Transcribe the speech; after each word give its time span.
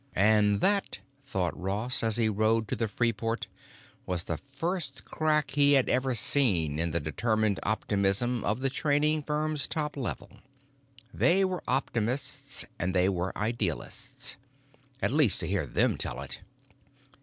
And 0.15 0.61
that, 0.61 0.97
thought 1.27 1.55
Ross 1.55 2.01
as 2.01 2.15
he 2.15 2.27
rode 2.27 2.67
to 2.69 2.75
the 2.75 2.87
Free 2.87 3.13
Port, 3.13 3.45
was 4.07 4.23
the 4.23 4.37
first 4.37 5.05
crack 5.05 5.51
he 5.51 5.73
had 5.73 5.87
ever 5.89 6.15
seen 6.15 6.79
in 6.79 6.89
the 6.89 6.99
determined 6.99 7.59
optimism 7.61 8.43
of 8.43 8.61
the 8.61 8.71
trading 8.71 9.21
firm's 9.21 9.67
top 9.67 9.95
level. 9.95 10.39
They 11.13 11.45
were 11.45 11.61
optimists 11.67 12.65
and 12.79 12.95
they 12.95 13.09
were 13.09 13.31
idealists, 13.37 14.37
at 15.03 15.11
least 15.13 15.39
to 15.41 15.47
hear 15.47 15.67
them 15.67 15.97
tell 15.99 16.19
it. 16.23 16.39